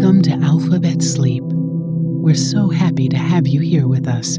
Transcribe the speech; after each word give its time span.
Welcome 0.00 0.22
to 0.22 0.46
Alphabet 0.46 1.02
Sleep. 1.02 1.42
We're 1.42 2.36
so 2.36 2.70
happy 2.70 3.08
to 3.08 3.18
have 3.18 3.48
you 3.48 3.60
here 3.60 3.88
with 3.88 4.06
us. 4.06 4.38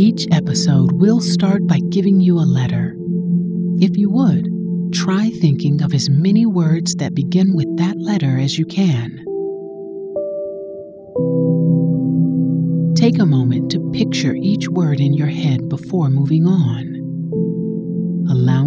Each 0.00 0.24
episode 0.30 0.92
will 0.92 1.20
start 1.20 1.66
by 1.66 1.80
giving 1.90 2.20
you 2.20 2.38
a 2.38 2.46
letter. 2.46 2.94
If 3.80 3.96
you 3.96 4.08
would, 4.10 4.46
try 4.94 5.30
thinking 5.30 5.82
of 5.82 5.92
as 5.94 6.08
many 6.08 6.46
words 6.46 6.94
that 7.00 7.16
begin 7.16 7.56
with 7.56 7.76
that 7.78 7.98
letter 7.98 8.38
as 8.38 8.56
you 8.56 8.66
can. 8.66 9.16
Take 12.94 13.18
a 13.18 13.26
moment 13.26 13.72
to 13.72 13.90
picture 13.90 14.36
each 14.36 14.68
word 14.68 15.00
in 15.00 15.12
your 15.12 15.26
head 15.26 15.68
before 15.68 16.08
moving 16.08 16.46
on, 16.46 16.91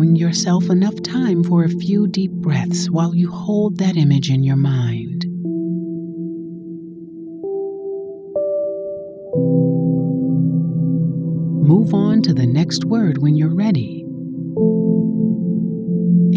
allowing 0.06 0.16
yourself 0.16 0.70
enough 0.70 1.02
time 1.02 1.44
for 1.44 1.64
a 1.64 1.70
few 1.70 2.08
deep 2.08 2.32
breaths 2.32 2.90
while 2.92 3.16
you 3.16 3.32
hold 3.32 3.78
that 3.78 3.98
image 3.98 4.30
in 4.30 4.44
your 4.44 4.56
mind. 4.56 5.26
Move 11.68 11.94
on 11.94 12.22
to 12.22 12.34
the 12.34 12.46
next 12.46 12.86
word 12.86 13.18
when 13.18 13.36
you're 13.36 13.56
ready. 13.56 14.04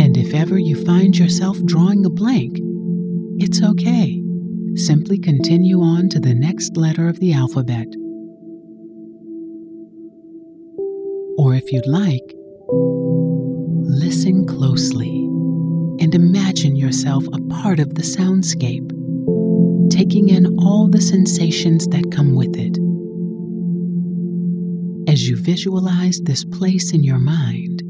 And 0.02 0.16
if 0.16 0.32
ever 0.32 0.58
you 0.58 0.82
find 0.86 1.16
yourself 1.16 1.58
drawing 1.66 2.06
a 2.06 2.10
blank, 2.10 2.58
it's 3.38 3.62
okay. 3.62 4.22
Simply 4.76 5.18
continue 5.18 5.82
on 5.82 6.08
to 6.10 6.20
the 6.20 6.34
next 6.34 6.76
letter 6.76 7.08
of 7.08 7.20
the 7.20 7.34
alphabet. 7.34 7.88
Or 11.36 11.54
if 11.54 11.70
you'd 11.70 11.86
like, 11.86 12.34
listen 13.88 14.46
closely 14.46 15.24
and 15.98 16.14
imagine 16.14 16.76
yourself 16.76 17.24
a 17.32 17.40
part 17.48 17.80
of 17.80 17.94
the 17.94 18.02
soundscape, 18.02 18.86
taking 19.90 20.28
in 20.28 20.58
all 20.58 20.88
the 20.88 21.00
sensations 21.00 21.86
that 21.88 22.12
come 22.12 22.34
with 22.34 22.54
it. 22.54 22.76
As 25.10 25.26
you 25.26 25.36
visualize 25.36 26.20
this 26.20 26.44
place 26.44 26.92
in 26.92 27.02
your 27.02 27.18
mind, 27.18 27.82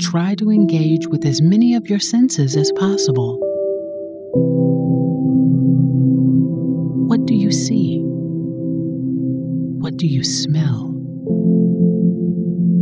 try 0.00 0.34
to 0.36 0.50
engage 0.50 1.06
with 1.08 1.26
as 1.26 1.42
many 1.42 1.74
of 1.74 1.86
your 1.86 2.00
senses 2.00 2.56
as 2.56 2.72
possible. 2.72 3.38
What 7.08 7.26
do 7.26 7.34
you 7.34 7.52
see? 7.52 8.00
What 9.82 9.98
do 9.98 10.06
you 10.06 10.24
smell? 10.24 10.88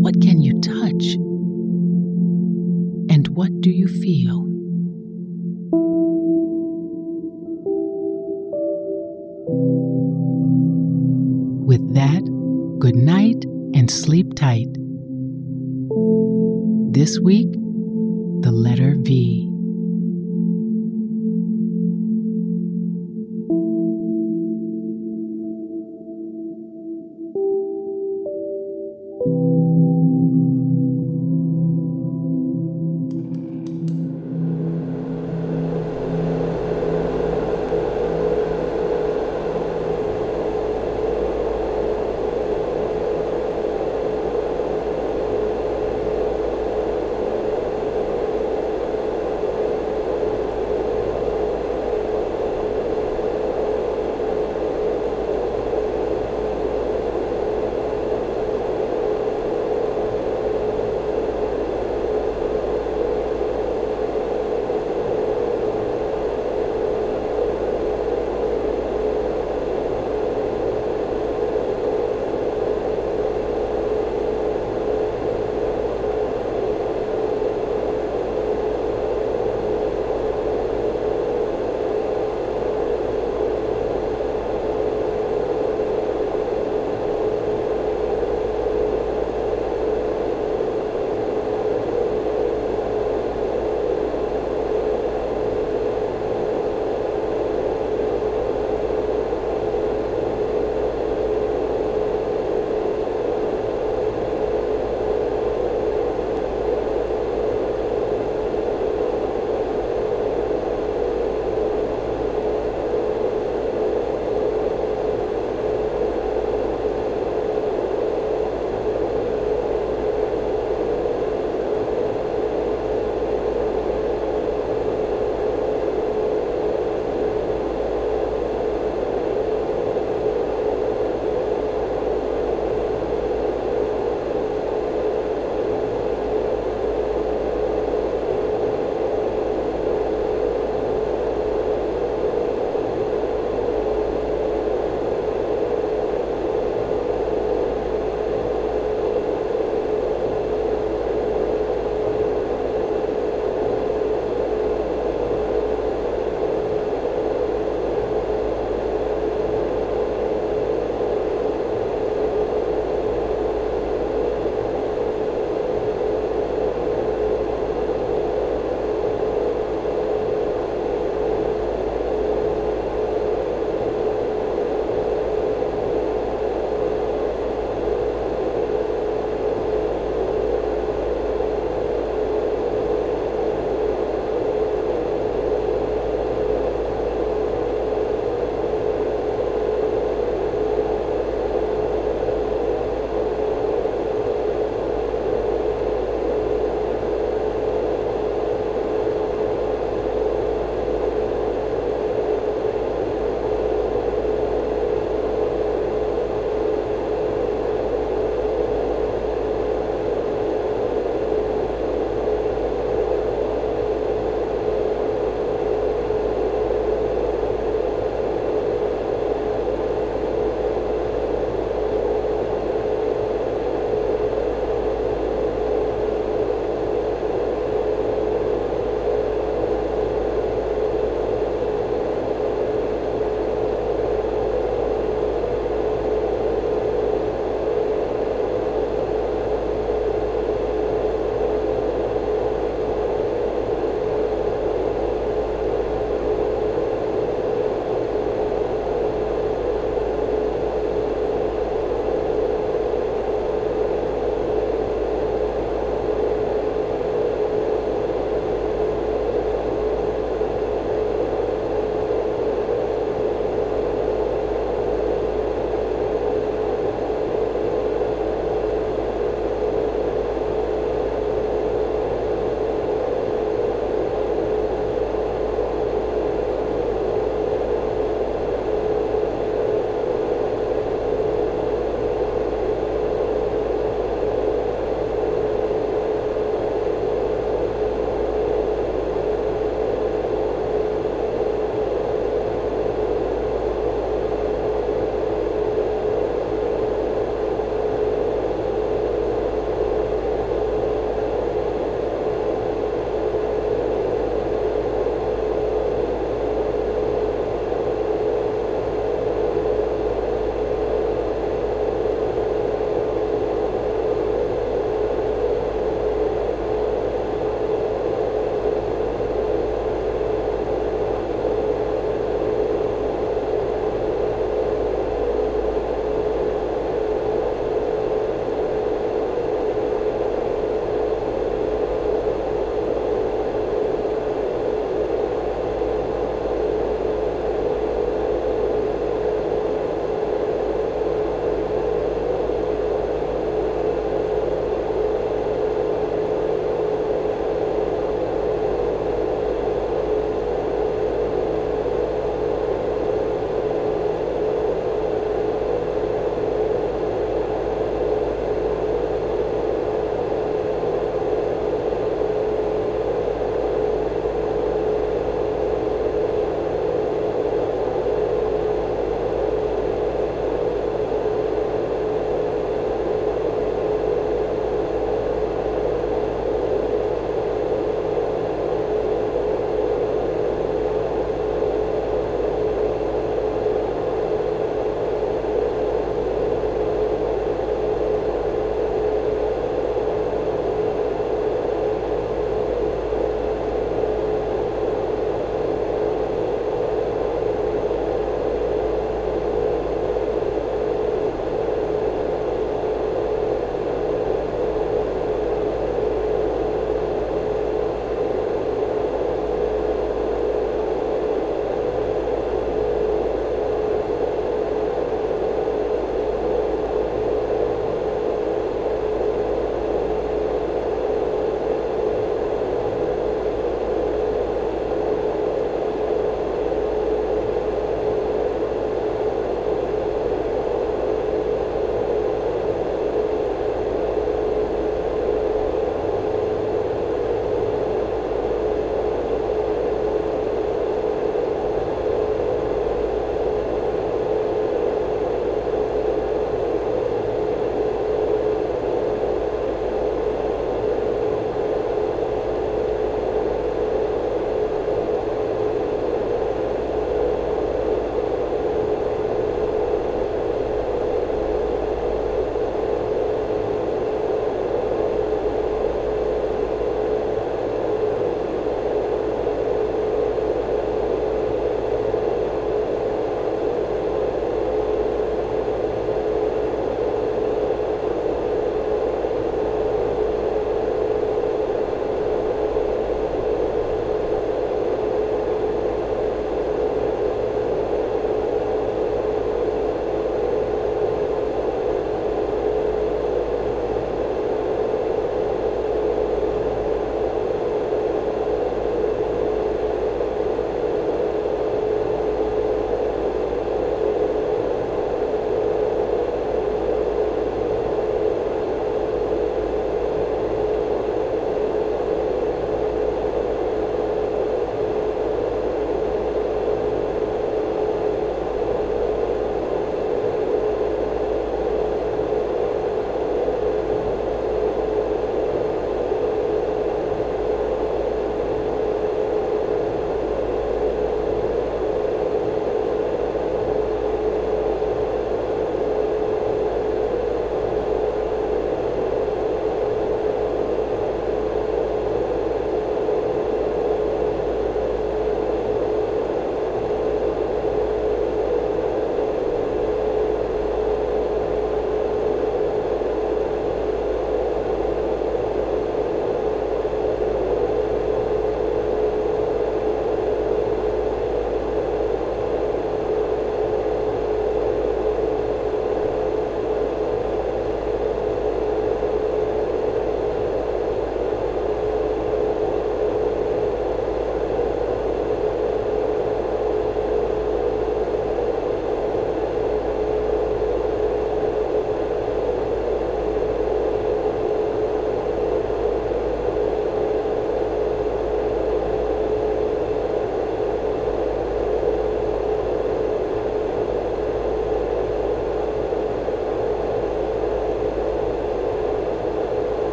What 0.00 0.22
can 0.22 0.40
you 0.40 0.60
touch? 0.60 0.71
What 3.34 3.62
do 3.62 3.70
you 3.70 3.88
feel? 3.88 4.42
With 11.64 11.94
that, 11.94 12.22
good 12.78 12.94
night 12.94 13.42
and 13.74 13.90
sleep 13.90 14.34
tight. 14.34 14.68
This 16.92 17.18
week, 17.20 17.50
the 18.42 18.52
letter 18.52 18.96
V. 18.98 19.31